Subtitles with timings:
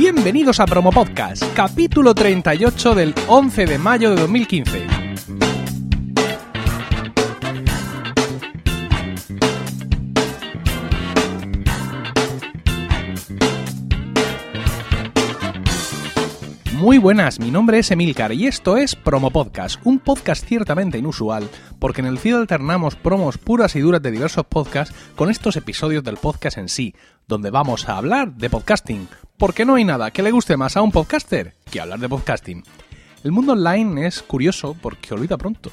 [0.00, 4.86] Bienvenidos a Promo Podcast, capítulo 38 del 11 de mayo de 2015.
[16.74, 21.48] Muy buenas, mi nombre es Emilcar y esto es Promo Podcast, un podcast ciertamente inusual,
[21.80, 26.04] porque en el feed alternamos promos puras y duras de diversos podcasts con estos episodios
[26.04, 26.94] del podcast en sí,
[27.28, 30.82] donde vamos a hablar de podcasting, porque no hay nada que le guste más a
[30.82, 32.64] un podcaster que hablar de podcasting.
[33.22, 35.70] El mundo online es curioso porque olvida pronto.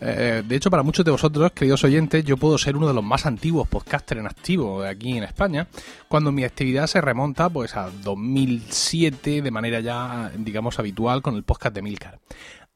[0.00, 3.04] Eh, de hecho, para muchos de vosotros, queridos oyentes, yo puedo ser uno de los
[3.04, 5.68] más antiguos podcasters en activo aquí en España,
[6.08, 11.44] cuando mi actividad se remonta pues a 2007 de manera ya, digamos, habitual con el
[11.44, 12.18] podcast de Milcar.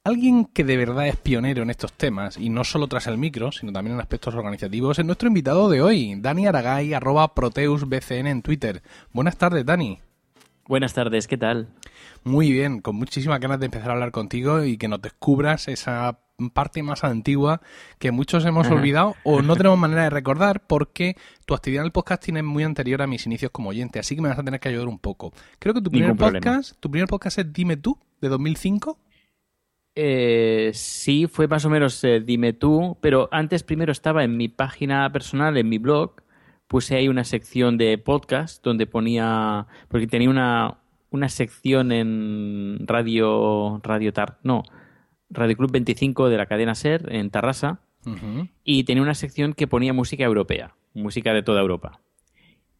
[0.04, 3.52] Alguien que de verdad es pionero en estos temas, y no solo tras el micro,
[3.52, 8.42] sino también en aspectos organizativos, es nuestro invitado de hoy, Dani Aragay, arroba ProteusBCN en
[8.42, 8.82] Twitter.
[9.12, 10.00] Buenas tardes, Dani.
[10.66, 11.68] Buenas tardes, ¿qué tal?
[12.24, 16.18] Muy bien, con muchísimas ganas de empezar a hablar contigo y que nos descubras esa
[16.52, 17.60] parte más antigua
[18.00, 21.92] que muchos hemos olvidado o no tenemos manera de recordar porque tu actividad en el
[21.92, 24.58] podcasting es muy anterior a mis inicios como oyente, así que me vas a tener
[24.58, 25.32] que ayudar un poco.
[25.60, 28.98] Creo que tu primer podcast, tu primer podcast es Dime tú, de 2005.
[29.94, 34.48] Eh, sí, fue más o menos eh, Dime tú, pero antes primero estaba en mi
[34.48, 36.22] página personal, en mi blog,
[36.66, 40.78] puse ahí una sección de podcast donde ponía, porque tenía una,
[41.10, 44.62] una sección en Radio, Radio Tar, no,
[45.28, 47.80] Radio Club 25 de la cadena SER en Tarrasa
[48.64, 52.00] y tenía una sección que ponía música europea, música de toda Europa.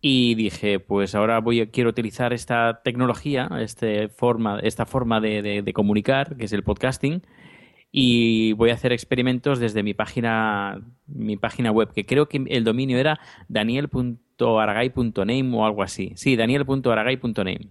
[0.05, 6.37] Y dije, pues ahora voy quiero utilizar esta tecnología, este forma, esta forma de, comunicar,
[6.37, 7.23] que es el podcasting,
[7.93, 12.65] y voy a hacer experimentos desde mi página, mi página web, que creo que el
[12.65, 16.15] dominio era daniel.aragay.name o algo así.
[16.17, 17.69] Sí, daniel.aragay.name.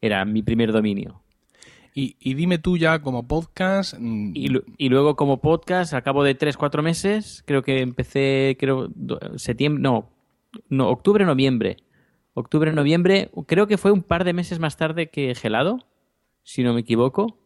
[0.00, 1.20] Era mi primer dominio.
[1.92, 3.96] Y, dime tú ya como podcast.
[3.98, 8.88] Mm, y, luego como podcast, a cabo de tres, cuatro meses, creo que empecé, creo,
[9.36, 10.08] septiembre, no,
[10.68, 11.76] no, octubre, noviembre.
[12.34, 15.78] Octubre, noviembre, creo que fue un par de meses más tarde que Gelado,
[16.42, 17.38] si no me equivoco.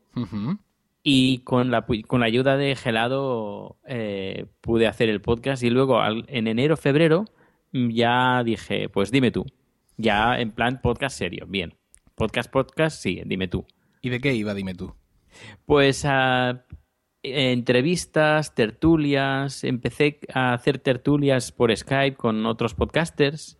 [1.02, 6.00] Y con la, con la ayuda de Gelado eh, pude hacer el podcast y luego
[6.06, 7.24] en enero, febrero
[7.72, 9.44] mm, ya dije, pues dime tú.
[9.96, 11.74] Ya en plan podcast serio, bien.
[12.14, 13.66] Podcast, podcast, sí, dime tú.
[14.02, 14.94] ¿Y de qué iba, dime tú?
[15.66, 16.64] Pues a
[17.24, 23.58] entrevistas, tertulias, empecé a hacer tertulias por Skype con otros podcasters,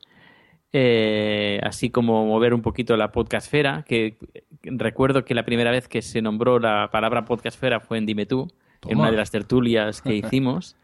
[0.73, 4.19] eh, así como mover un poquito la podcastfera, que
[4.63, 8.53] recuerdo que la primera vez que se nombró la palabra podcastfera fue en Dime tú,
[8.87, 10.77] en una de las tertulias que hicimos.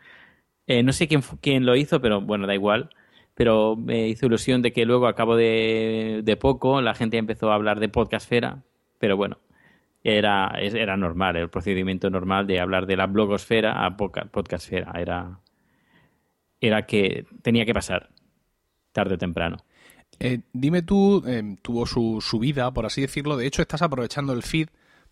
[0.67, 2.91] Eh, no sé quién, quién lo hizo, pero bueno, da igual.
[3.35, 7.51] Pero me hizo ilusión de que luego, a cabo de, de, poco, la gente empezó
[7.51, 8.62] a hablar de podcastfera,
[8.99, 9.39] pero bueno,
[10.03, 14.93] era, era normal, el procedimiento normal de hablar de la blogosfera a podcastfera.
[14.99, 15.41] Era,
[16.61, 18.11] era que tenía que pasar
[18.93, 19.59] tarde o temprano.
[20.19, 23.37] Eh, dime tú, eh, tuvo su, su, vida, por así decirlo.
[23.37, 24.69] De hecho, estás aprovechando el feed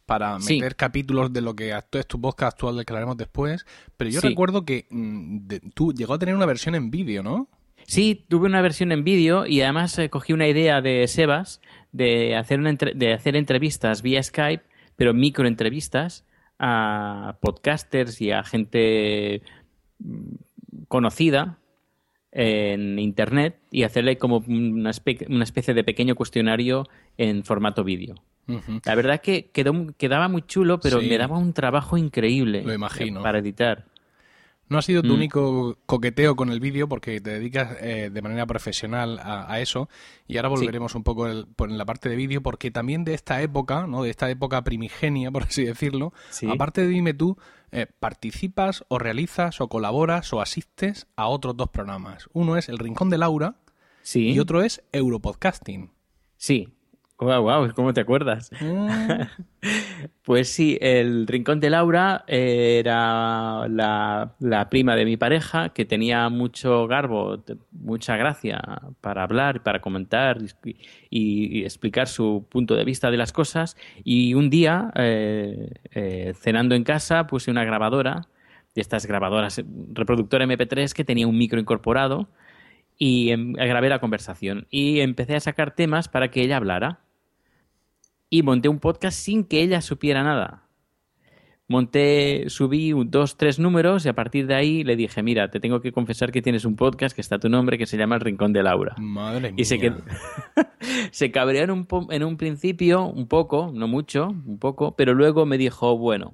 [0.07, 3.67] para meter capítulos de lo que es tu podcast actual del que hablaremos después.
[3.97, 7.49] Pero yo recuerdo que mm, tú llegó a tener una versión en vídeo, ¿no?
[7.87, 11.61] Sí, tuve una versión en vídeo y además eh, cogí una idea de Sebas
[11.93, 14.65] de hacer, una de hacer entrevistas vía Skype
[14.99, 16.27] pero microentrevistas
[16.59, 19.43] a podcasters y a gente
[20.01, 20.35] mm,
[20.89, 21.61] conocida
[22.33, 28.17] en internet y hacerle como una, especie de pequeño cuestionario en formato vídeo.
[28.85, 32.65] La verdad que quedó, quedaba muy chulo, pero me daba un trabajo increíble
[33.23, 33.87] para editar.
[34.69, 35.15] No ha sido tu mm.
[35.15, 39.89] único coqueteo con el vídeo porque te dedicas eh, de manera profesional a, eso
[40.27, 43.87] y ahora volveremos un poco en la parte de vídeo porque también de esta época,
[43.87, 44.03] ¿no?
[44.03, 46.13] de esta época primigenia, por así decirlo,
[46.49, 47.39] aparte de Dime tú,
[47.71, 52.29] eh, participas o realizas o colaboras o asistes a otros dos programas.
[52.33, 53.57] Uno es El Rincón de Laura
[54.15, 55.91] y otro es Europodcasting.
[56.37, 56.69] Sí,
[57.21, 58.53] Wow, wow, ¿cómo te acuerdas?
[58.61, 59.23] Mm.
[60.23, 66.87] pues sí, el Rincón de Laura era la, prima de mi pareja que tenía mucho
[66.87, 67.43] garbo,
[67.73, 68.63] mucha gracia
[69.01, 70.39] para hablar, para comentar
[71.11, 73.77] y, explicar su punto de vista de las cosas.
[74.05, 78.29] Y un día, eh, eh, cenando en casa, puse una grabadora
[78.77, 79.61] de estas grabadoras,
[79.93, 82.29] reproductor MP3 que tenía un micro incorporado
[82.97, 87.01] y em, grabé la conversación y empecé a sacar temas para que ella hablara
[88.31, 90.65] y monté un podcast sin que ella supiera nada.
[91.71, 95.81] monté, subí dos, tres números y a partir de ahí le dije, mira, te tengo
[95.83, 98.55] que confesar que tienes un podcast que está tu nombre que se llama El Rincón
[98.55, 98.95] de Laura.
[98.99, 99.61] Madre mía.
[99.61, 99.99] Y se, quedó...
[101.11, 105.45] se cabreó en un, en un principio, un poco, no mucho, un poco, pero luego
[105.45, 106.33] me dijo, bueno,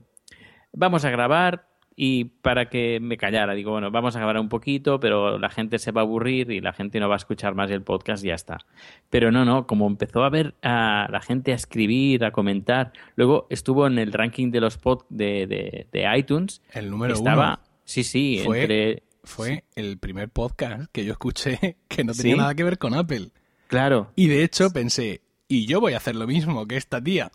[0.72, 4.98] vamos a grabar, y para que me callara, digo, bueno, vamos a grabar un poquito,
[4.98, 7.70] pero la gente se va a aburrir y la gente no va a escuchar más
[7.70, 8.58] el podcast y ya está.
[9.10, 13.46] Pero no, no, como empezó a ver a la gente a escribir, a comentar, luego
[13.48, 16.62] estuvo en el ranking de los pod de, de, iTunes.
[16.72, 17.78] El número estaba, uno.
[17.84, 19.02] Sí, sí, fue, entre...
[19.22, 23.30] Fue el primer podcast que yo escuché que no tenía nada que ver con Apple.
[23.68, 24.10] Claro.
[24.16, 27.30] Y de hecho pensé, y yo voy a hacer lo mismo que esta tía.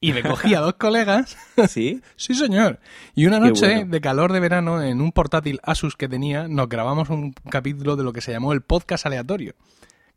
[0.00, 1.36] Y me cogí a dos colegas.
[1.68, 2.00] ¿Sí?
[2.16, 2.78] sí, señor.
[3.14, 7.10] Y una noche de calor de verano, en un portátil Asus que tenía, nos grabamos
[7.10, 9.54] un capítulo de lo que se llamó el podcast aleatorio.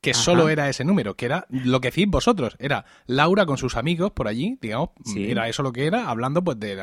[0.02, 2.56] Que solo era ese número, que era lo que decís vosotros.
[2.60, 6.60] Era Laura con sus amigos por allí, digamos, era eso lo que era, hablando pues
[6.60, 6.76] de,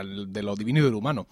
[0.42, 1.26] lo divino y de lo humano.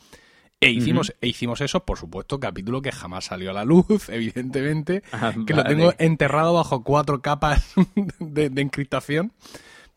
[0.59, 5.05] E hicimos, e hicimos eso, por supuesto, capítulo que jamás salió a la luz, evidentemente,
[5.13, 7.75] Ah, que lo tengo enterrado bajo cuatro capas
[8.19, 9.33] de, de encriptación.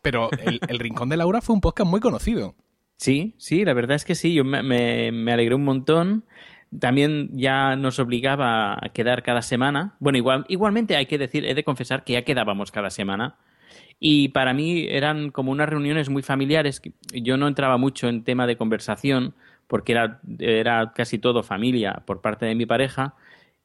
[0.02, 0.30] Pero
[0.68, 2.54] el, Rincón de Laura fue un podcast muy conocido.
[2.96, 6.24] Sí, sí, la verdad es que sí, yo me, me, alegré un montón.
[6.78, 9.96] También ya nos obligaba a quedar cada semana.
[9.98, 13.36] Bueno, igual, igualmente hay que decir, he de confesar que ya quedábamos cada semana.
[13.98, 16.80] Y para mí eran como unas reuniones muy familiares.
[17.12, 19.34] Yo no entraba mucho en tema de conversación
[19.66, 19.96] porque
[20.38, 23.14] era casi todo familia por parte de mi pareja.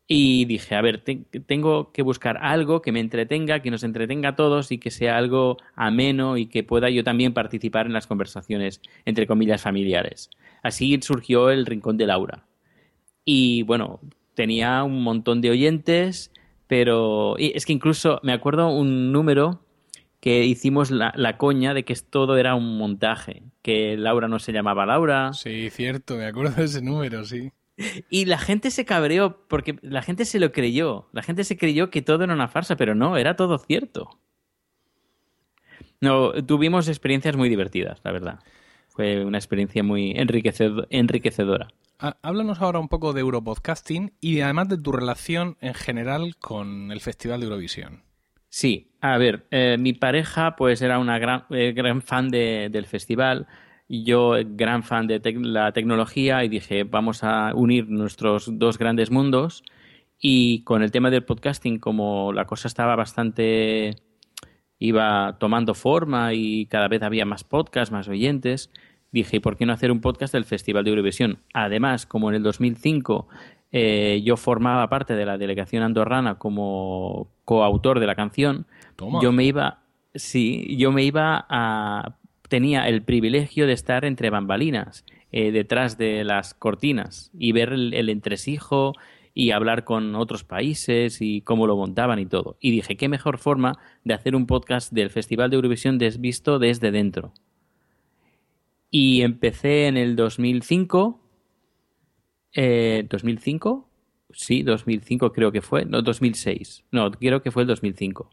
[0.07, 1.15] Y dije, a ver, te,
[1.47, 5.17] tengo que buscar algo que me entretenga, que nos entretenga a todos y que sea
[5.17, 10.29] algo ameno y que pueda yo también participar en las conversaciones, entre comillas, familiares.
[10.61, 12.45] Así surgió el Rincón de Laura.
[13.23, 13.99] Y bueno,
[14.35, 16.31] tenía un montón de oyentes,
[16.67, 19.61] pero es que incluso me acuerdo un número
[20.19, 24.53] que hicimos la, la, coña de que todo era un montaje, que Laura no se
[24.53, 25.33] llamaba Laura.
[25.33, 27.51] Sí, cierto, me acuerdo de ese número, sí.
[28.09, 31.09] Y la gente se cabreó porque la gente se lo creyó.
[31.11, 34.19] La gente se creyó que todo era una farsa, pero no, era todo cierto.
[36.01, 38.39] No, tuvimos experiencias muy divertidas, la verdad.
[38.89, 41.67] Fue una experiencia muy enriquecedora.
[41.97, 47.01] Háblanos ahora un poco de Europodcasting y además de tu relación en general con el
[47.01, 48.03] Festival de Eurovisión.
[48.49, 52.85] Sí, a ver, eh, mi pareja pues era una gran, eh, gran fan de, del
[52.85, 53.47] festival
[53.87, 59.11] yo gran fan de te la tecnología y dije vamos a unir nuestros dos grandes
[59.11, 59.63] mundos
[60.19, 63.95] y con el tema del podcasting como la cosa estaba bastante
[64.79, 68.71] iba tomando forma y cada vez había más podcasts, más oyentes,
[69.11, 71.39] dije ¿por qué no hacer un podcast del Festival de Eurovisión?
[71.53, 73.27] Además, como en el 2005
[73.71, 78.65] eh, yo formaba parte de la delegación andorrana como coautor de la canción,
[78.95, 79.19] Toma.
[79.21, 79.83] yo me iba
[80.15, 82.15] sí, yo me iba a
[82.47, 88.09] tenía el privilegio de estar entre bambalinas, eh, detrás de las cortinas, y ver el,
[88.09, 88.93] entresijo
[89.33, 92.57] y hablar con otros países y cómo lo montaban y todo.
[92.59, 96.91] Y dije, qué mejor forma de hacer un podcast del Festival de Eurovisión visto desde
[96.91, 97.33] dentro.
[98.89, 101.19] Y empecé en el 2005.
[102.53, 103.85] Eh, ¿2005?
[104.31, 105.85] Sí, 2005 creo que fue.
[105.85, 106.85] No, 2006.
[106.91, 108.29] No, creo que fue el 2005.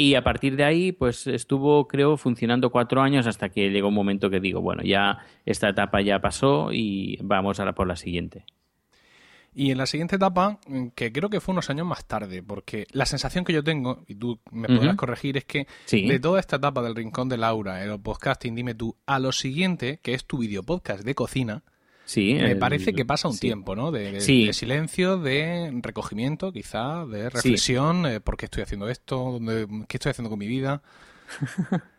[0.00, 3.94] Y a partir de ahí, pues estuvo, creo, funcionando cuatro años hasta que llegó un
[3.94, 8.44] momento que digo, bueno, ya esta etapa ya pasó y vamos ahora por la siguiente.
[9.52, 10.60] Y en la siguiente etapa,
[10.94, 14.14] que creo que fue unos años más tarde, porque la sensación que yo tengo, y
[14.14, 14.96] tú me podrás uh -huh.
[14.96, 16.06] corregir, es que sí.
[16.06, 19.98] de toda esta etapa del Rincón de Laura, el podcasting, dime tú, a lo siguiente,
[20.00, 21.64] que es tu videopodcast de cocina,
[22.08, 23.40] Sí, me el, parece que pasa un sí.
[23.40, 23.90] tiempo, ¿no?
[23.92, 24.46] De, de, Sí.
[24.46, 29.32] de, silencio, de recogimiento, quizá, de reflexión, eh, ¿por qué estoy haciendo esto?
[29.32, 30.80] ¿Dónde, ¿Qué estoy haciendo con mi vida?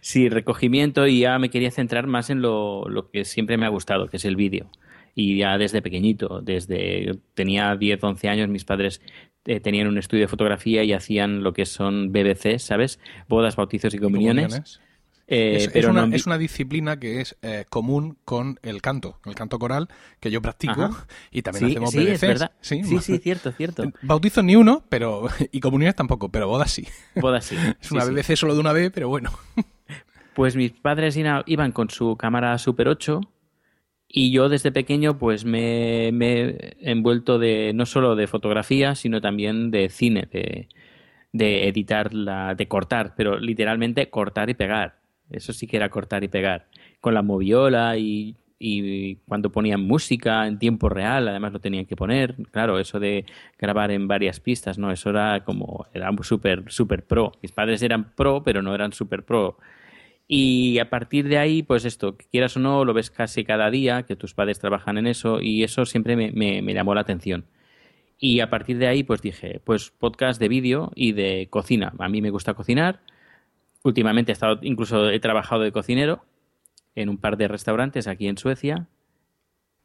[0.00, 3.68] Sí, recogimiento y ya me quería centrar más en lo, lo que siempre me ha
[3.68, 4.70] gustado, que es el vídeo.
[5.16, 9.02] Y ya desde pequeñito, desde tenía 10, 11 años, mis padres
[9.44, 13.00] eh, tenían un estudio de fotografía y hacían lo que son BBC, ¿sabes?
[13.28, 14.44] Bodas, bautizos y comuniones.
[14.44, 14.80] comuniones.
[15.28, 18.80] Eh, es, pero es, una, no- es una disciplina que es eh, común con el
[18.80, 19.88] canto, el canto coral,
[20.20, 21.06] que yo practico Ajá.
[21.32, 22.20] y también sí, hacemos sí, es BDCs.
[22.28, 22.52] verdad.
[22.60, 23.92] Sí, sí, sí, cierto, cierto.
[24.02, 26.86] Bautizos ni uno, pero y comuniones tampoco, pero bodas sí.
[27.16, 27.56] Bodas sí.
[27.80, 28.04] Es una.
[28.04, 29.32] BBC solo de una vez, pero bueno.
[30.34, 33.20] Pues mis padres iban con su cámara Super 8
[34.08, 39.20] y yo desde pequeño pues me, me he envuelto de no solo de fotografía, sino
[39.20, 40.68] también de cine, de,
[41.32, 45.00] de editar, la, de cortar, pero literalmente cortar y pegar.
[45.30, 46.66] Eso sí que era cortar y pegar.
[47.00, 51.96] Con la moviola y, y cuando ponían música en tiempo real, además lo tenían que
[51.96, 52.36] poner.
[52.50, 53.26] Claro, eso de
[53.58, 54.90] grabar en varias pistas, ¿no?
[54.90, 57.32] Eso era como, era súper, súper pro.
[57.42, 59.58] Mis padres eran pro, pero no eran súper pro.
[60.28, 63.70] Y a partir de ahí, pues esto, que quieras o no, lo ves casi cada
[63.70, 67.44] día, que tus padres trabajan en eso y eso siempre me, me, llamó la atención.
[68.18, 71.92] Y a partir de ahí, pues dije, pues podcast de vídeo y de cocina.
[71.98, 73.00] A mí me gusta cocinar.
[73.86, 76.24] Últimamente he estado, incluso he trabajado de cocinero
[76.94, 78.88] en un par de restaurantes aquí en Suecia.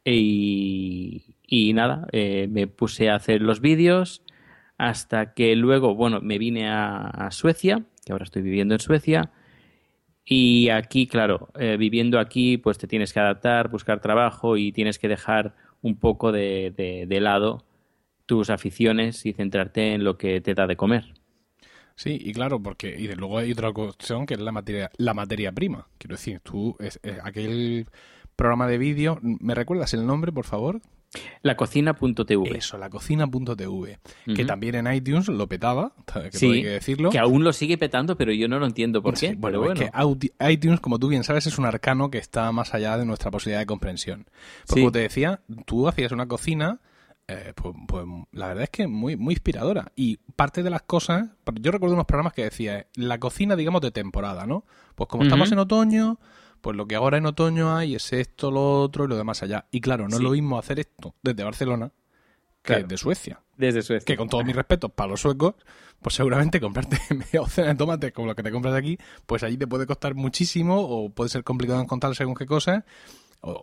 [0.04, 4.22] Y, nada, eh, me puse a hacer los vídeos
[4.78, 9.30] hasta que luego, bueno, me vine a Suecia, que ahora estoy viviendo en Suecia
[10.24, 14.98] y aquí, claro, eh, viviendo aquí, pues te tienes que adaptar, buscar trabajo y tienes
[14.98, 17.64] que dejar un poco de, lado
[18.26, 21.14] tus aficiones y centrarte en lo que te da de comer.
[21.96, 25.14] Sí, y claro, porque y de luego hay otra cuestión que es la materia, la
[25.14, 25.86] materia prima.
[25.98, 27.86] Quiero decir, tú, es, aquel
[28.36, 30.80] programa de vídeo, ¿me recuerdas el nombre, por favor?
[31.42, 32.56] Lacocina.tv.
[32.56, 33.98] Eso, lacocina.tv.
[34.34, 35.92] Que también en iTunes lo petaba,
[36.30, 37.10] que sí, que decirlo.
[37.10, 39.34] Que aún lo sigue petando, pero yo no lo entiendo por qué.
[39.34, 42.96] bueno, es que iTunes, como tú bien sabes, es un arcano que está más allá
[42.96, 44.26] de nuestra posibilidad de comprensión.
[44.66, 46.80] Pues como te decía, tú hacías una cocina.
[47.32, 49.92] Eh, pues, pues, la verdad es que muy, muy inspiradora.
[49.96, 51.28] Y parte de las cosas,
[51.60, 54.64] yo recuerdo unos programas que decía, la cocina, digamos, de temporada, ¿no?
[54.94, 56.18] Pues como estamos en otoño,
[56.60, 59.66] pues lo que ahora en otoño hay es esto, lo otro y lo demás allá.
[59.70, 61.92] Y claro, no es lo mismo hacer esto desde Barcelona
[62.62, 63.40] que desde Suecia.
[63.56, 64.04] Desde Suecia.
[64.04, 65.54] Que con todos mis respetos para los suecos,
[66.00, 69.56] pues seguramente comprarte media docena de tomates como lo que te compras aquí, pues allí
[69.56, 72.84] te puede costar muchísimo o puede ser complicado encontrar según qué cosas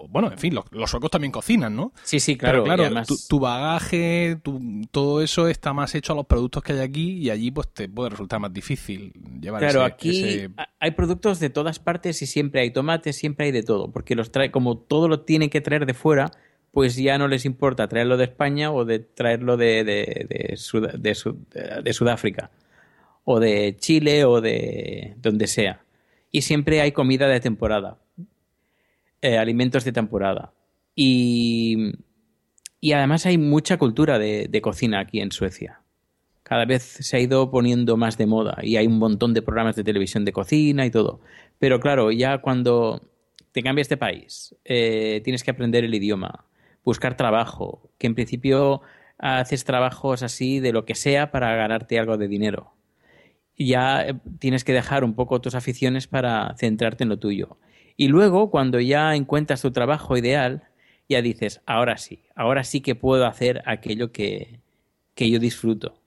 [0.10, 1.94] bueno, en fin, los, los, suecos también cocinan, ¿no?
[2.04, 2.64] Sí, sí, claro.
[2.64, 4.38] Pero claro, tu, bagaje,
[4.92, 7.88] todo eso está más hecho a los productos que hay aquí y allí pues te
[7.88, 10.48] puede resultar más difícil llevar Claro, aquí
[10.80, 14.32] hay productos de todas partes y siempre hay tomates, siempre hay de todo, porque los
[14.32, 16.30] trae, como todo lo tienen que traer de fuera,
[16.72, 21.94] pues ya no les importa traerlo de España o de traerlo de, de, de, de
[21.94, 22.52] Sudáfrica
[23.24, 25.86] o de Chile o de donde sea.
[26.32, 27.98] Y siempre hay comida de temporada
[29.22, 30.54] eh, alimentos de temporada.
[30.96, 31.94] Y,
[32.82, 35.82] y, además hay mucha cultura de, de, cocina aquí en Suecia.
[36.44, 39.76] Cada vez se ha ido poniendo más de moda y hay un montón de programas
[39.76, 41.22] de televisión de cocina y todo.
[41.60, 43.02] Pero claro, ya cuando
[43.52, 46.46] te cambias de país, eh, tienes que aprender el idioma,
[46.84, 48.82] buscar trabajo, que en principio
[49.18, 52.74] haces trabajos así de lo que sea para ganarte algo de dinero.
[53.58, 57.58] Ya eh, tienes que dejar un poco tus aficiones para centrarte en lo tuyo.
[58.00, 60.64] Y luego, cuando ya encuentras tu trabajo ideal,
[61.10, 64.62] ya dices, ahora sí, ahora sí que puedo hacer aquello que,
[65.18, 66.00] yo disfruto.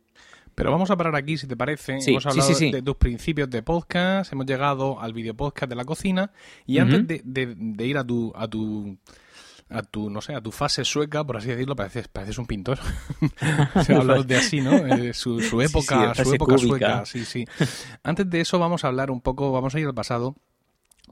[0.54, 1.98] Pero vamos a parar aquí, si te parece.
[2.06, 6.32] hemos hablado de tus principios de podcast, hemos llegado al video podcast de la cocina
[6.64, 8.96] y antes de, ir a tu, a tu
[9.68, 12.78] a tu, no sé, a tu fase sueca, por así decirlo, pareces, pareces un pintor.
[13.84, 14.72] Se habla de así, ¿no?
[14.96, 17.44] Eh, su, época, su época sueca, sí, sí.
[18.02, 20.36] Antes de eso vamos a hablar un poco, vamos a ir al pasado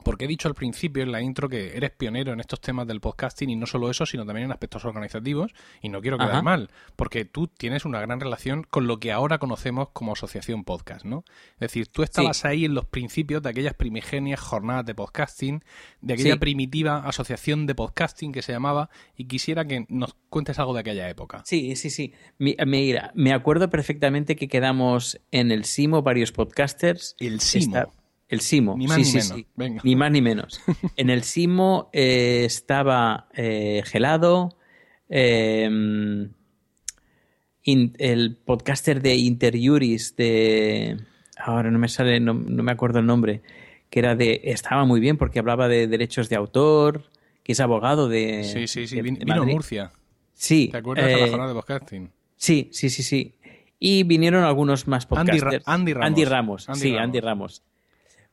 [0.03, 3.01] porque he dicho al principio en la intro que eres pionero en estos temas del
[3.01, 6.69] podcasting y no solo eso, sino también en aspectos organizativos y no quiero quedar mal,
[6.95, 11.23] porque tú tienes una gran relación con lo que ahora conocemos como asociación podcast, ¿no?
[11.55, 15.63] Es decir, tú estabas ahí en los principios de aquellas primigenias jornadas de podcasting,
[16.01, 20.73] de aquella primitiva asociación de podcasting que se llamaba y quisiera que nos cuentes algo
[20.73, 21.43] de aquella época.
[21.45, 22.13] Sí, sí, sí.
[22.37, 27.15] Mira, me acuerdo perfectamente que quedamos en el Simo varios podcasters.
[27.19, 27.91] El Simo.
[28.31, 28.77] El Simo.
[28.77, 29.83] Ni más ni menos.
[29.83, 30.61] Ni más ni menos.
[30.95, 34.57] en el Simo eh, estaba eh, Gelado,
[35.09, 36.31] em,
[37.65, 40.97] el podcaster de Interjuris de...
[41.37, 43.41] Ahora no me sale, no, me acuerdo el nombre,
[43.89, 44.39] que era de...
[44.45, 47.11] Estaba muy bien porque hablaba de derechos de autor,
[47.43, 48.45] que es abogado de...
[48.45, 49.01] Sí, sí, sí.
[49.01, 49.91] vino a Murcia.
[50.33, 50.69] Sí.
[50.71, 52.11] ¿Te acuerdas de la eh, jornada de podcasting?
[52.37, 53.35] Sí, sí, sí, sí.
[53.77, 55.67] Y vinieron algunos más podcasters.
[55.67, 56.07] Andy, Ramos.
[56.07, 56.67] Andy Ramos.
[56.75, 57.63] sí, Andy Ramos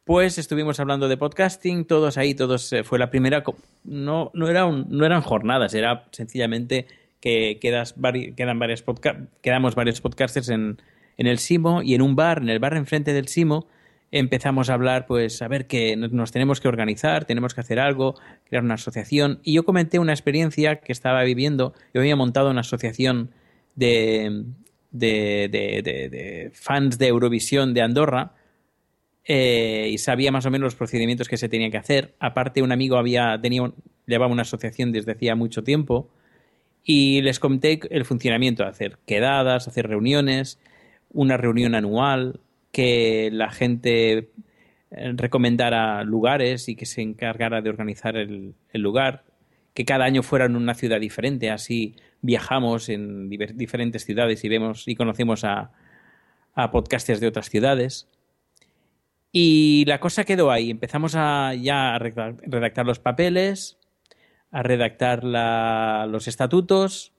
[0.09, 3.45] pues estuvimos hablando de podcasting, todos ahí, todos eh, fue la primera,
[3.85, 6.87] no, no, era no eran jornadas, era sencillamente
[7.21, 7.95] que quedas
[8.35, 8.83] quedan varias
[9.43, 10.81] quedamos varios podcasters en,
[11.19, 13.67] en, el Simo y en un bar, en el bar enfrente del Simo,
[14.11, 18.15] empezamos a hablar, pues a ver que nos tenemos que organizar, tenemos que hacer algo,
[18.49, 19.41] crear una asociación.
[19.43, 23.29] Y yo comenté una experiencia que estaba viviendo, yo había montado una asociación
[23.75, 24.47] de,
[24.91, 28.38] de, de, de fans de Eurovisión de Andorra,
[29.31, 32.15] eh, y sabía más o menos los procedimientos que se tenían que hacer.
[32.19, 33.71] Aparte, un amigo había tenía
[34.07, 36.09] llevaba una asociación desde hacía mucho tiempo
[36.83, 40.59] y les conté el funcionamiento, hacer quedadas, hacer reuniones,
[41.13, 42.41] una reunión anual,
[42.73, 44.31] que la gente
[44.91, 49.25] eh, recomendara lugares y que se encargara de organizar el, lugar,
[49.75, 54.89] que cada año fuera en una ciudad diferente, así viajamos en diferentes ciudades y vemos
[54.89, 55.71] y conocemos a,
[56.55, 58.09] a podcasters de otras ciudades
[59.31, 60.71] Y la cosa quedó ahí.
[60.71, 63.79] Empezamos a ya a redactar los papeles,
[64.51, 67.13] a redactar los estatutos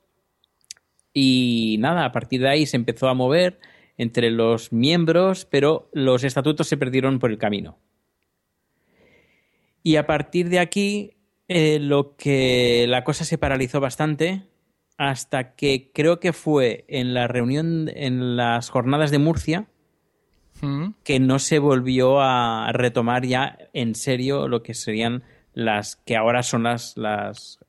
[1.13, 3.59] y nada, a partir de ahí se empezó a mover
[3.97, 7.77] entre los miembros, pero los estatutos se perdieron por el camino.
[9.83, 14.43] Y a partir de aquí, eh, lo que la cosa se paralizó bastante
[14.97, 19.67] hasta que creo que fue en la reunión, en las jornadas de Murcia,
[20.61, 20.95] mm.
[21.03, 25.23] que no se volvió a retomar ya en serio lo que serían
[25.53, 27.59] las que ahora son las, las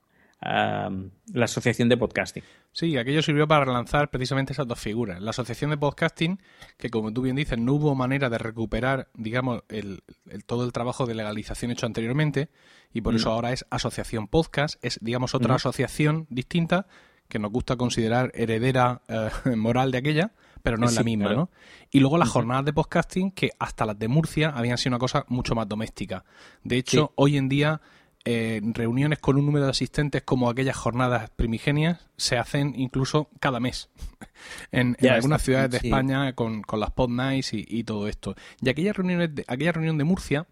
[0.42, 2.42] la asociación de podcasting.
[2.72, 5.20] Sí, aquello sirvió para relanzar precisamente esas dos figuras.
[5.20, 6.40] La asociación de podcasting,
[6.78, 10.02] que como tú bien dices, no hubo manera de recuperar, digamos, el,
[10.46, 12.48] todo el trabajo de legalización hecho anteriormente,
[12.92, 13.16] y por mm.
[13.16, 16.86] eso ahora es asociación podcast, es, digamos, otra asociación distinta
[17.28, 21.50] que nos gusta considerar heredera eh, moral de aquella, pero no es la misma, ¿no?
[21.90, 25.24] Y luego las jornadas de podcasting, que hasta las de Murcia habían sido una cosa
[25.28, 26.24] mucho más doméstica.
[26.62, 27.80] De hecho, hoy en día
[28.26, 33.60] eh, reuniones con un número de asistentes como aquellas jornadas primigenias se hacen incluso cada
[33.60, 33.88] mes.
[34.72, 38.34] En, algunas ciudades de España con, las pod nights y, todo esto.
[38.62, 40.46] Y aquella, reuniones de, aquella reunión de Murcia,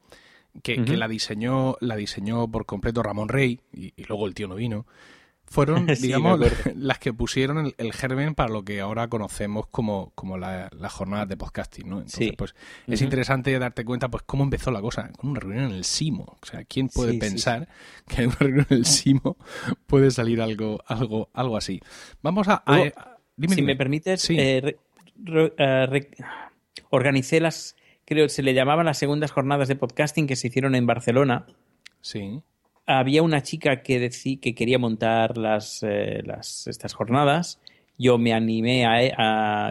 [0.62, 4.56] que, la diseñó la diseñó por completo Ramón Rey y, y luego el tío no
[4.56, 4.84] vino,
[5.48, 6.40] fueron, digamos,
[6.76, 11.36] las que pusieron el, germen para lo que ahora conocemos como, como las jornadas de
[11.36, 11.96] podcasting, ¿no?
[11.98, 12.54] Entonces, pues
[12.86, 16.38] es interesante darte cuenta, pues, cómo empezó la cosa, con una reunión en el Simo.
[16.40, 17.68] O sea, ¿quién puede pensar
[18.06, 19.36] que en una reunión en el Simo
[19.86, 21.80] puede salir algo, algo, algo así?
[22.22, 22.62] Vamos a...
[23.48, 24.76] si me permites, eh,
[25.26, 26.10] eh,
[26.90, 30.86] organicé las, creo, se le llamaban las segundas jornadas de podcasting que se hicieron en
[30.86, 31.46] Barcelona.
[32.00, 32.42] Sí
[32.88, 36.22] había una chica que decía que quería montar las, eh,
[36.66, 37.60] estas jornadas.
[37.98, 39.12] Yo me animé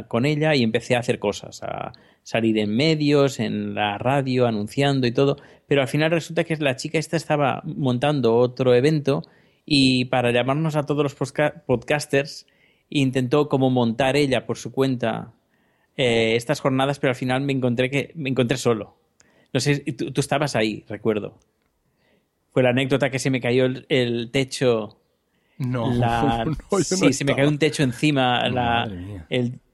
[0.07, 5.07] con ella y empecé a hacer cosas, a salir en medios, en la radio, anunciando
[5.07, 5.37] y todo.
[5.65, 9.23] Pero al final resulta que la chica esta estaba montando otro evento
[9.65, 11.15] y para llamarnos a todos los
[11.65, 12.45] podcasters
[12.89, 15.33] intentó como montar ella por su cuenta
[15.95, 18.95] eh, estas jornadas, pero al final me encontré que me encontré solo.
[19.53, 21.39] No sé, tú estabas ahí, recuerdo
[22.63, 25.01] la anécdota que se me cayó el, techo.
[25.57, 25.91] No,
[26.83, 28.43] sí, se me cayó un techo encima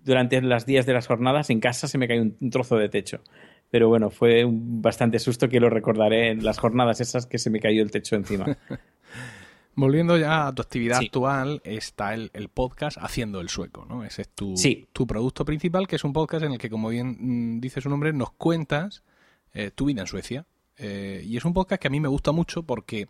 [0.05, 1.49] durante los días de las jornadas.
[1.49, 3.19] En casa se me cayó un, trozo de techo.
[3.69, 7.49] Pero bueno, fue un bastante susto que lo recordaré en las jornadas esas que se
[7.49, 8.45] me cayó el techo encima.
[9.75, 14.03] Volviendo ya a tu actividad actual, está el, podcast Haciendo el Sueco, ¿no?
[14.03, 14.53] Ese es tu,
[14.93, 17.89] tu producto principal, que es un podcast en el que, como bien mm, dice su
[17.89, 19.03] nombre, nos cuentas
[19.53, 20.45] eh, tu vida en Suecia.
[20.77, 23.07] Eh, y es un podcast que a mí me gusta mucho porque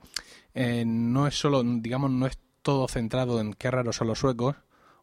[0.53, 4.55] eh, no es solo, digamos, no es todo centrado en qué raros son los suecos,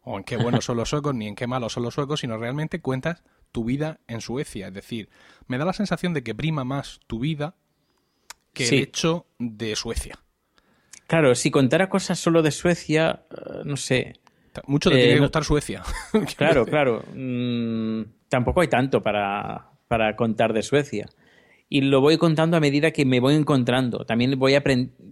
[0.03, 2.37] o en qué buenos son los suecos, ni en qué malos son los suecos, sino
[2.37, 4.67] realmente cuentas tu vida en Suecia.
[4.67, 5.09] Es decir,
[5.47, 7.55] me da la sensación de que prima más tu vida
[8.53, 10.19] que el hecho de Suecia.
[11.07, 14.13] Claro, si contara cosas solo de Suecia, eh, no sé.
[14.65, 15.83] Mucho te tiene que gustar Suecia.
[16.37, 17.03] claro, claro.
[17.13, 21.07] Mm, tampoco hay tanto para, para contar de Suecia
[21.73, 23.99] y lo voy contando a medida que me voy encontrando.
[23.99, 24.63] También voy a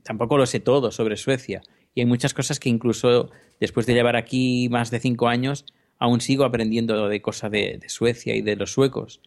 [0.03, 1.61] tampoco lo sé todo sobre Suecia
[1.95, 5.65] y hay muchas cosas que incluso después de llevar aquí más de cinco años
[5.99, 9.21] aún sigo aprendiendo de cosas de, Suecia y de los suecos.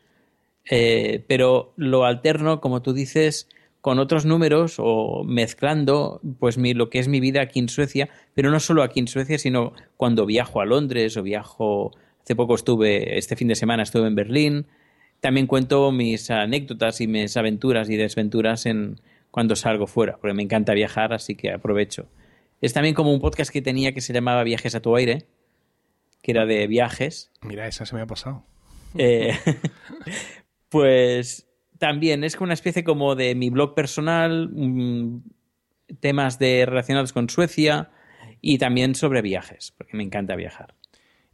[0.68, 3.48] Eh, pero lo alterno, como tú dices,
[3.80, 8.10] con otros números o mezclando pues mi, lo que es mi vida aquí en Suecia,
[8.34, 11.92] pero no solo aquí en Suecia, sino cuando viajo a Londres o viajo,
[12.22, 14.66] hace poco estuve, este fin de semana estuve en Berlín,
[15.22, 20.42] también cuento mis anécdotas y mis aventuras y desventuras en cuando salgo fuera, porque me
[20.42, 22.08] encanta viajar, así que aprovecho.
[22.60, 25.26] Es también como un podcast que tenía que se llamaba Viajes a tu aire,
[26.22, 27.30] que era de viajes.
[27.40, 28.44] Mira, esa se me ha pasado.
[28.98, 29.38] Eh,
[30.68, 35.22] pues también es una especie como de mi blog personal, mm,
[36.00, 37.92] temas de relacionados con Suecia
[38.40, 40.74] y también sobre viajes, porque me encanta viajar.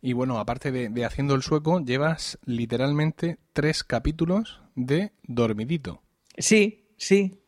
[0.00, 6.02] Y bueno, aparte de, Haciendo el Sueco, llevas literalmente tres capítulos de Dormidito.
[6.36, 7.40] Sí, sí.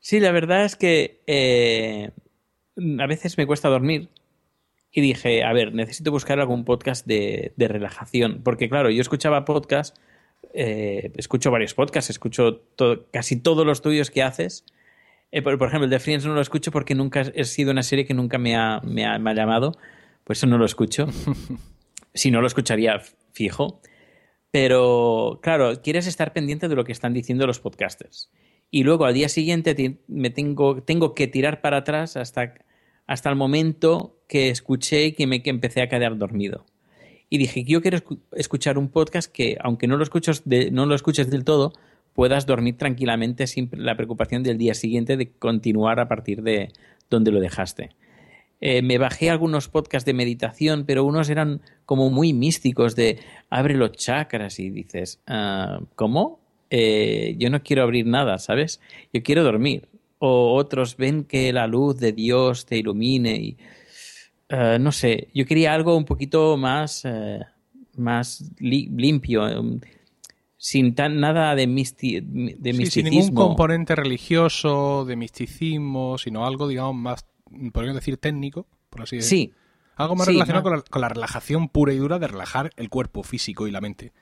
[0.00, 2.10] Sí, la verdad es que eh,
[2.98, 4.08] a veces me cuesta dormir.
[4.90, 8.42] Y dije, a ver, necesito buscar algún podcast de, relajación.
[8.42, 9.96] Porque claro, yo escuchaba podcast,
[10.54, 12.62] eh, escucho varios podcasts, escucho
[13.10, 14.64] casi todos los tuyos que haces.
[15.30, 18.04] Eh, por, ejemplo, el de Friends no lo escucho porque nunca ha sido una serie
[18.04, 19.72] que nunca me ha, me ha, me ha llamado.
[20.24, 21.06] Por eso no lo escucho.
[22.14, 23.00] Si no, lo escucharía
[23.32, 23.80] fijo.
[24.50, 28.30] Pero, claro, quieres estar pendiente de lo que están diciendo los podcasters.
[28.70, 32.54] Y luego al día siguiente me tengo, tengo que tirar para atrás hasta,
[33.06, 36.66] hasta el momento que escuché y que me que empecé a quedar dormido.
[37.30, 37.98] Y dije, yo quiero
[38.32, 41.72] escuchar un podcast que, aunque no lo, escuches no lo escuches del todo,
[42.12, 46.72] puedas dormir tranquilamente sin la preocupación del día siguiente de continuar a partir de
[47.08, 47.96] donde lo dejaste.
[48.64, 53.18] Eh, me bajé algunos podcasts de meditación, pero unos eran como muy místicos de
[53.50, 56.38] abre los chakras y dices, ah, ¿cómo?
[56.70, 58.80] Eh, yo no quiero abrir nada, ¿sabes?
[59.12, 59.88] Yo quiero dormir.
[60.20, 63.56] O otros ven que la luz de Dios te ilumine y
[64.48, 67.40] ah, no sé, yo quería algo un poquito más, eh,
[67.96, 69.80] más limpio, um,
[70.56, 72.86] sin tan, nada de, misticismo.
[72.92, 77.26] sin ningún componente religioso, de misticismo, sino algo, digamos, más
[77.72, 79.54] podríamos decir técnico, por así decirlo.
[79.54, 79.62] Sí.
[79.96, 83.70] Algo más relacionado con, la, relajación pura y dura de relajar el cuerpo físico y
[83.70, 84.12] la mente.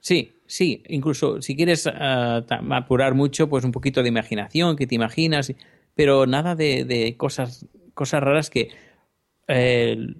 [0.00, 0.82] Sí, sí.
[0.88, 5.52] Incluso si quieres ah, apurar mucho, pues un poquito de imaginación, que te imaginas,
[5.94, 8.68] pero nada de, cosas, cosas raras que
[9.48, 10.14] eh,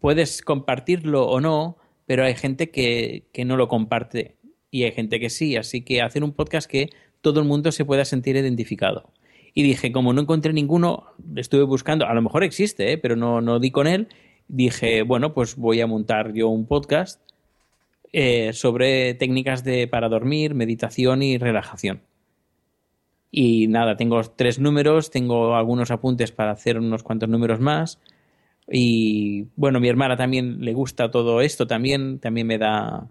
[0.00, 4.36] puedes compartirlo o no, pero hay gente que, que no lo comparte
[4.70, 5.56] y hay gente que sí.
[5.56, 6.90] Así que hacer un podcast que
[7.22, 9.12] todo el mundo se pueda sentir identificado.
[9.58, 12.98] Y dije, como no encontré ninguno, estuve buscando, a lo mejor existe, ¿eh?
[12.98, 14.08] pero no, no di con él.
[14.48, 17.22] Dije, bueno, pues voy a montar yo un podcast
[18.12, 22.02] eh, sobre técnicas de, para dormir, meditación y relajación.
[23.30, 27.98] Y nada, tengo tres números, tengo algunos apuntes para hacer unos cuantos números más.
[28.70, 33.08] Y bueno, mi hermana también le gusta todo esto, también, también me da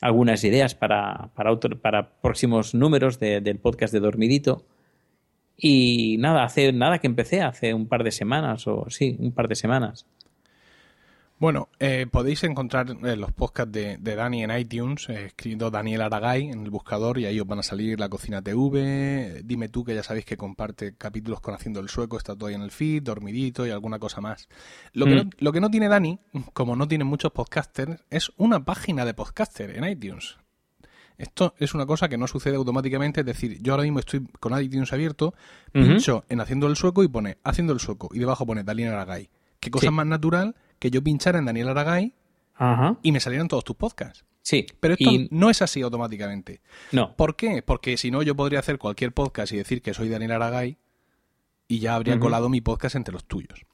[0.00, 4.64] algunas ideas para, para, para próximos números del podcast de Dormidito.
[5.56, 9.48] Y nada, hace nada que empecé, hace un par de semanas, o sí, un par
[9.48, 10.06] de semanas.
[11.38, 16.48] Bueno, eh, podéis encontrar eh, los podcasts de, Dani en iTunes, eh, escribiendo Daniel Aragay
[16.48, 19.94] en el buscador y ahí os van a salir La Cocina TV, Dime tú que
[19.94, 23.02] ya sabéis que comparte capítulos con Haciendo el Sueco, está todo ahí en el feed,
[23.02, 24.48] Dormidito y alguna cosa más.
[24.94, 25.30] Lo, que, no, mm.
[25.36, 26.18] lo que no tiene Dani,
[26.54, 30.38] como no tiene muchos podcasters, es una página de podcaster en iTunes.
[31.18, 34.60] Esto es una cosa que no sucede automáticamente, es decir, yo ahora mismo estoy con
[34.60, 35.34] iTunes abierto,
[35.72, 39.30] pincho en haciendo el sueco y pone haciendo el sueco y debajo pone Daniel Aragay.
[39.60, 42.14] ¿Qué cosa más natural que yo pinchara en Daniel Aragay
[43.02, 44.24] y me salieran todos tus podcasts?
[44.42, 44.66] Sí.
[44.78, 46.60] Pero esto no es así automáticamente.
[46.92, 47.16] No.
[47.16, 47.62] ¿Por qué?
[47.62, 50.76] Porque si no, yo podría hacer cualquier podcast y decir que soy Daniel Aragay
[51.66, 53.64] y ya habría colado mi podcast entre los tuyos.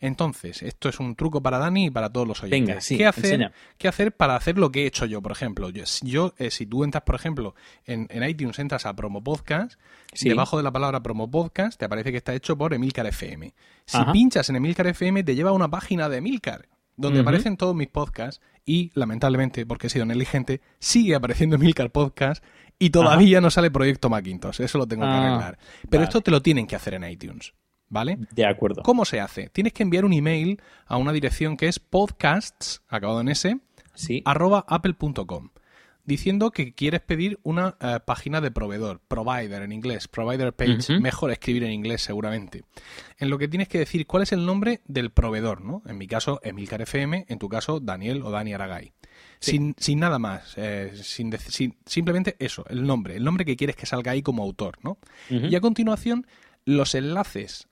[0.00, 2.66] Entonces, esto es un truco para Dani y para todos los oyentes.
[2.68, 5.68] Venga, sí, ¿Qué, hacer, ¿Qué hacer para hacer lo que he hecho yo, por ejemplo?
[5.68, 9.78] Yo, eh, si tú entras, por ejemplo, en, iTunes, entras a Promo Podcast,
[10.22, 13.52] debajo de la palabra Promo Podcast te aparece que está hecho por Emilcar FM.
[13.84, 16.66] Si pinchas en Emilcar FM, te lleva a una página de Emilcar
[17.00, 22.44] donde aparecen todos mis podcasts y, lamentablemente, porque he sido negligente, sigue apareciendo Emilcar Podcast
[22.78, 24.60] y todavía no sale Proyecto Macintosh.
[24.60, 25.58] Eso lo tengo que ah, arreglar.
[25.88, 27.54] Pero esto te lo tienen que hacer en iTunes.
[27.90, 28.18] ¿Vale?
[28.30, 28.82] De acuerdo.
[28.82, 29.48] ¿Cómo se hace?
[29.50, 33.58] Tienes que enviar un email a una dirección que es podcasts, acabado en S,
[34.24, 35.50] arroba apple.com,
[36.04, 41.32] diciendo que quieres pedir una eh, página de proveedor, provider en inglés, provider page, mejor
[41.32, 42.64] escribir en inglés seguramente.
[43.18, 45.82] En lo que tienes que decir cuál es el nombre del proveedor, ¿no?
[45.86, 48.92] En mi caso, Emilcar FM, en tu caso, Daniel o Dani Aragay.
[49.40, 51.34] Sin, sin, nada más, eh, sin,
[51.86, 54.98] simplemente eso, el nombre, el nombre que quieres que salga ahí como autor, ¿no?
[55.28, 56.26] Y a continuación,
[56.64, 57.69] los enlaces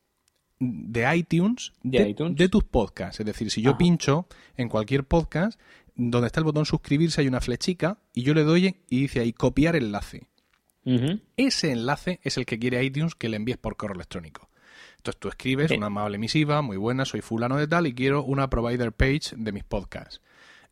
[0.61, 3.21] de iTunes de, tus podcasts.
[3.21, 5.59] Es decir, si yo pincho en cualquier podcast,
[5.95, 9.33] donde está el botón suscribirse hay una flechica y yo le doy y dice ahí
[9.33, 10.27] copiar enlace.
[11.37, 14.49] Ese enlace es el que quiere iTunes que le envíes por correo electrónico.
[14.97, 18.49] Entonces tú escribes una amable emisiva, muy buena, soy fulano de tal y quiero una
[18.49, 20.23] provider page de mis podcasts.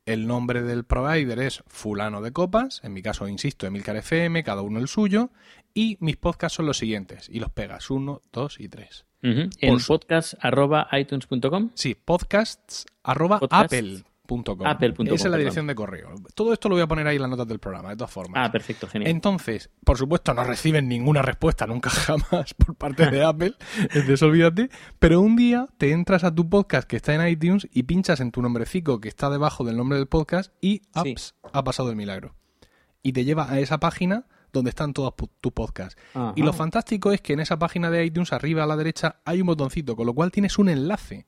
[0.06, 4.62] El nombre del provider es fulano de copas, en mi caso, insisto, Emilcar FM, cada
[4.62, 5.30] uno el suyo,
[5.74, 9.04] y mis podcasts son los siguientes, y los pegas, uno, dos y tres.
[9.22, 9.50] En
[9.84, 11.70] podcast.itunes.com.
[11.74, 14.15] Sí, podcasts.apple.com.
[14.26, 15.06] Apple.com.
[15.14, 16.14] Esa es la dirección de correo.
[16.34, 18.46] Todo esto lo voy a poner ahí en las notas del programa, de todas formas.
[18.46, 19.10] Ah, perfecto, genial.
[19.10, 23.54] Entonces, por supuesto, no reciben ninguna respuesta nunca jamás por parte de Apple,
[23.90, 24.70] eso olvídate.
[24.98, 28.30] Pero un día te entras a tu podcast que está en iTunes y pinchas en
[28.32, 32.34] tu nombrecico que está debajo del nombre del podcast y apps, ha pasado el milagro.
[33.02, 35.96] Y te lleva a esa página donde están todos tus podcasts.
[36.34, 39.40] Y lo fantástico es que en esa página de iTunes, arriba a la derecha, hay
[39.40, 41.26] un botoncito, con lo cual tienes un enlace.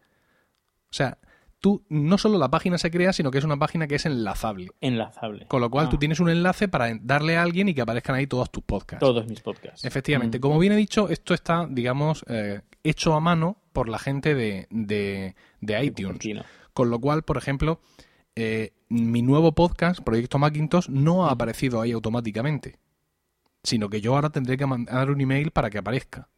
[0.90, 1.18] O sea,
[1.60, 4.70] tú no solo la página se crea, sino que es una página que es enlazable.
[4.80, 5.46] Enlazable.
[5.46, 5.98] Con lo cual tú ah.
[5.98, 9.00] tienes un enlace para darle a alguien y que aparezcan ahí todos tus podcasts.
[9.00, 9.84] Todos mis podcasts.
[9.84, 10.38] Efectivamente.
[10.38, 10.40] Mm.
[10.40, 14.66] Como bien he dicho, esto está, digamos, eh, hecho a mano por la gente de,
[14.70, 16.18] de, iTunes.
[16.72, 17.80] Con lo cual, por ejemplo,
[18.36, 22.78] eh, mi nuevo podcast, Proyecto Macintosh, no ha aparecido ahí automáticamente
[23.62, 26.28] sino que yo ahora tendré que mandar un email para que aparezca.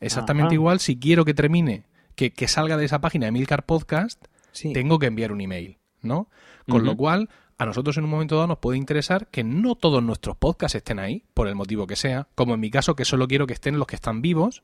[0.00, 4.24] Exactamente igual, si quiero que termine, que, salga de esa página de Milcar Podcast,
[4.72, 6.28] tengo que enviar un email, ¿no?
[6.68, 10.02] Con lo cual, a nosotros en un momento dado nos puede interesar que no todos
[10.02, 13.28] nuestros podcasts estén ahí, por el motivo que sea, como en mi caso que solo
[13.28, 14.62] quiero que estén los que están vivos,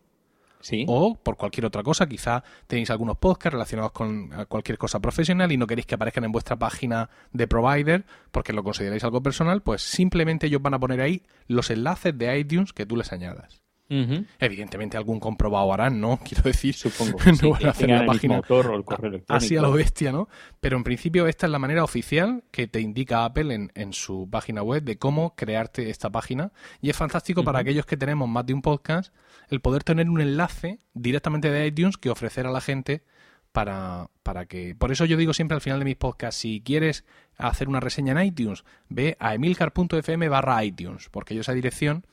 [0.61, 0.85] Sí.
[0.88, 5.57] o por cualquier otra cosa, quizá tenéis algunos podcasts relacionados con cualquier cosa profesional y
[5.59, 9.83] no queréis que aparezcan en vuestra página de provider porque lo consideráis algo personal, pues
[9.83, 13.62] simplemente ellos van a poner ahí los enlaces de iTunes que tú les añadas.
[13.88, 16.18] Evidentemente algún comprobado harán, ¿no?
[16.25, 17.18] Quiero decir, Supongo.
[17.27, 19.44] no sí, van a hacer la página autor o el correo electrónico.
[19.44, 20.29] así a lo bestia, ¿no?
[20.61, 24.29] Pero en principio esta es la manera oficial que te indica Apple en, en su
[24.31, 26.53] página web de cómo crearte esta página.
[26.81, 29.14] Y es fantástico para aquellos que tenemos más de un podcast
[29.49, 33.05] el poder tener un enlace directamente de iTunes que ofrecer a la gente
[33.53, 34.75] para, para que...
[34.75, 37.05] Por eso yo digo siempre al final de mis podcasts, si quieres
[37.38, 42.07] hacer una reseña en iTunes, ve a emilcar.fm barra iTunes, porque yo esa dirección,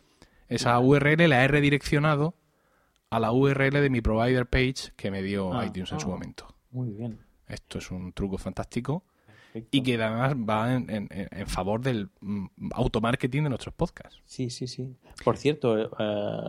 [0.56, 2.36] esa URL la he redireccionado
[3.10, 6.12] a la URL de mi provider page que me dio Ah, iTunes en su ah.
[6.12, 6.48] momento.
[6.72, 7.20] Muy bien.
[7.48, 9.70] Esto es un truco fantástico Perfecto.
[9.78, 14.20] y que además va en, en- en favor del mm, automarketing de nuestros podcasts.
[14.26, 14.96] Sí, sí, sí.
[15.24, 15.88] Por cierto, eh,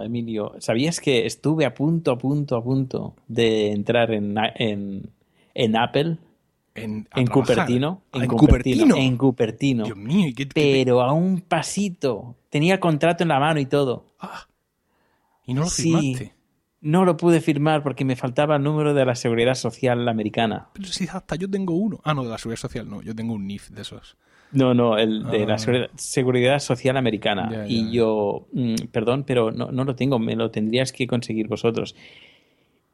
[0.06, 5.10] Emilio, ¿sabías que estuve a punto, a punto, a punto de entrar en, en,
[5.52, 6.16] en Apple?
[6.74, 7.06] En.
[7.30, 8.02] Cupertino.
[8.12, 8.96] Ah, en Cupertino.
[8.96, 9.84] En Cupertino.
[9.84, 10.52] Dios mío, ¿y qué, qué-
[10.84, 12.34] Pero a un pasito.
[12.50, 14.06] Tenía contrato en la mano y todo.
[14.20, 14.46] Ah,
[15.46, 15.82] y no lo Sí.
[15.94, 16.34] firmaste.
[16.80, 20.68] No lo pude firmar porque me faltaba el número de la Seguridad Social americana.
[20.74, 22.00] Pero si hasta yo tengo uno.
[22.04, 23.00] Ah, no, de la seguridad social no.
[23.00, 24.16] Yo tengo un NIF de esos.
[24.52, 25.46] No, no, el de Ah.
[25.46, 27.48] la Seguridad, Seguridad Social Americana.
[27.50, 31.06] Ya, ya, y yo, mm, perdón, pero no, no lo tengo, me lo tendrías que
[31.06, 31.96] conseguir vosotros.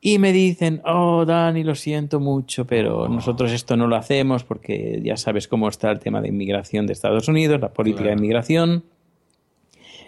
[0.02, 3.08] Y me dicen, oh, Dani, lo siento mucho, pero Oh.
[3.08, 6.94] nosotros esto no lo hacemos porque ya sabes cómo está el tema de inmigración de
[6.94, 8.16] Estados Unidos, la política Claro.
[8.16, 8.84] de inmigración.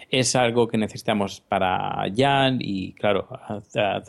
[0.09, 4.03] Es algo que necesitamos para ya y, claro, a- a- a-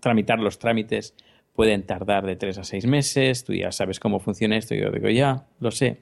[0.00, 1.14] tramitar los trámites
[1.54, 3.44] pueden tardar de tres a seis meses.
[3.44, 4.74] Tú ya sabes cómo funciona esto.
[4.74, 5.98] Yo digo, ya, lo sé.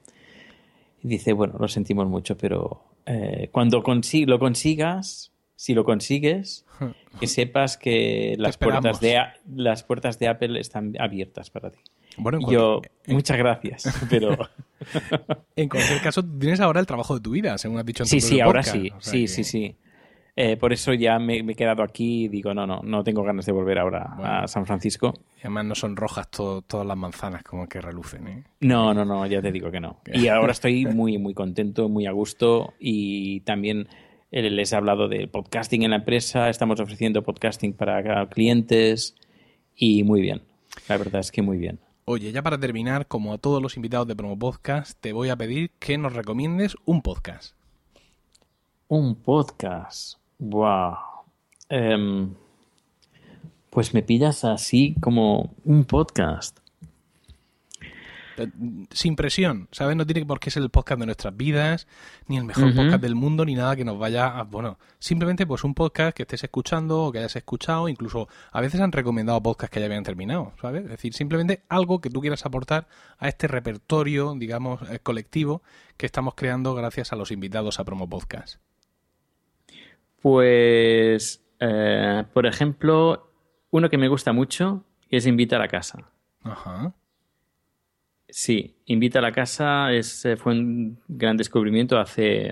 [1.03, 6.65] Y dice, bueno, lo sentimos mucho, pero eh, cuando consi- lo consigas, si lo consigues,
[7.21, 9.19] que sepas que las puertas, de,
[9.55, 11.79] las puertas de Apple están abiertas para ti.
[12.19, 14.37] Bueno, en, yo, cualquier, muchas gracias, pero
[15.57, 18.11] en cualquier caso, tienes ahora el trabajo de tu vida, según has dicho en tu
[18.11, 18.77] sí, sí, ahora podcast.
[18.77, 19.77] sí, O sea sí, que- sí, sí.
[20.39, 23.23] Eh, por eso ya me, me he quedado aquí y digo, no, no, no tengo
[23.23, 24.33] ganas de volver ahora Bueno.
[24.43, 25.15] a San Francisco.
[25.39, 28.45] Y además no son rojas to- todas las manzanas como que relucen, ¿eh?
[28.61, 30.01] No, no, no, ya te digo que no.
[30.13, 33.95] Y ahora estoy muy, muy contento, muy a gusto y también eh,
[34.43, 39.15] les he hablado del podcasting en la empresa, estamos ofreciendo podcasting para clientes
[39.75, 40.43] y muy bien.
[40.89, 41.79] La verdad es que muy bien.
[42.05, 45.37] Oye, ya para terminar, como a todos los invitados de Promo Podcast, te voy a
[45.37, 47.55] pedir que nos recomiendes un podcast.
[48.89, 50.19] Un podcast.
[50.39, 50.97] Wow.
[51.71, 52.35] Em,
[53.71, 56.59] pues me pillas así como un podcast.
[58.91, 59.97] Sin presión, ¿sabes?
[59.97, 61.87] No tiene por qué ser el podcast de nuestras vidas,
[62.27, 64.43] ni el mejor podcast del mundo, ni nada que nos vaya a...
[64.45, 68.81] Bueno, simplemente pues un podcast que estés escuchando o que hayas escuchado, incluso a veces
[68.81, 70.85] han recomendado podcasts que ya habían terminado, ¿sabes?
[70.85, 75.63] Es decir, simplemente algo que tú quieras aportar a este repertorio, digamos, eh, colectivo
[75.97, 78.61] que estamos creando gracias a los invitados a Promo Podcast.
[80.21, 83.33] Pues, eh, por ejemplo,
[83.71, 86.11] uno que me gusta mucho es Invita a casa.
[86.43, 86.95] Ajá.
[88.29, 92.51] Sí, Invita a la casa es, eh, fue un gran descubrimiento hace,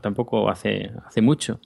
[0.00, 1.60] tampoco hace, hace mucho.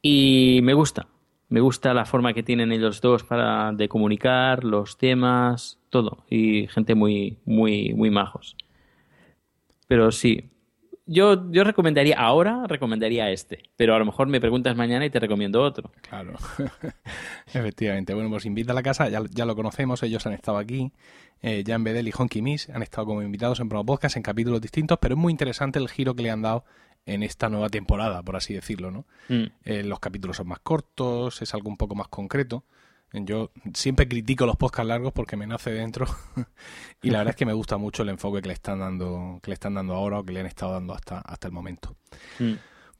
[0.00, 1.08] Y me gusta,
[1.48, 6.24] me gusta la forma que tienen ellos dos para de comunicar, los temas, todo.
[6.30, 8.56] Y gente muy, muy, muy majos.
[9.86, 10.50] Pero sí,
[11.06, 13.62] yo, yo recomendaría, ahora recomendaría este.
[13.76, 15.90] Pero a lo mejor me preguntas mañana y te recomiendo otro.
[16.02, 16.34] Claro,
[17.46, 18.14] efectivamente.
[18.14, 20.92] Bueno, pues invita a la casa, ya, ya lo conocemos, ellos han estado aquí.
[21.40, 24.60] Eh, Jan Bedel y Honky Miss han estado como invitados en Promo Podcast en capítulos
[24.60, 26.64] distintos, pero es muy interesante el giro que le han dado
[27.04, 29.06] en esta nueva temporada, por así decirlo, ¿no?
[29.28, 29.44] Mm.
[29.64, 32.64] Eh, los capítulos son más cortos, es algo un poco más concreto.
[33.14, 36.06] Yo siempre critico los podcasts largos porque me nace dentro
[37.02, 39.50] y la verdad es que me gusta mucho el enfoque que le están dando, que
[39.50, 41.94] le están dando ahora o que le han estado dando hasta, hasta el momento.
[42.38, 42.52] Mm.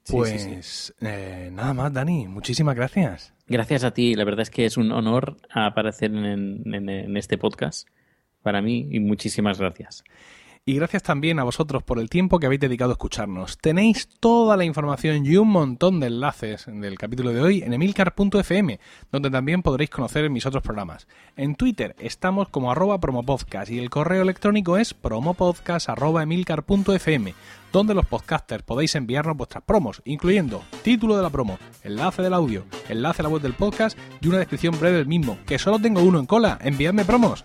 [0.04, 0.92] Sí, Pues sí, sí.
[1.00, 3.32] eh, nada más, Dani, muchísimas gracias.
[3.46, 7.38] Gracias a ti, la verdad es que es un honor aparecer en, en- en este
[7.38, 7.88] podcast
[8.42, 10.02] para mí y muchísimas gracias.
[10.64, 13.58] Y gracias también a vosotros por el tiempo que habéis dedicado a escucharnos.
[13.58, 18.78] Tenéis toda la información y un montón de enlaces del capítulo de hoy en emilcar.fm,
[19.10, 21.08] donde también podréis conocer mis otros programas.
[21.34, 27.34] En Twitter estamos como arroba promopodcast y el correo electrónico es promopodcast.emilcar.fm,
[27.72, 32.66] donde los podcasters podéis enviarnos vuestras promos, incluyendo título de la promo, enlace del audio,
[32.88, 36.04] enlace a la web del podcast y una descripción breve del mismo, que solo tengo
[36.04, 36.56] uno en cola.
[36.62, 37.44] Enviadme promos.